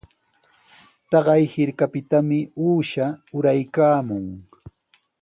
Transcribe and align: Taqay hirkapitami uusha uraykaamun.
Taqay 1.09 1.43
hirkapitami 1.53 2.39
uusha 2.65 3.05
uraykaamun. 3.41 4.25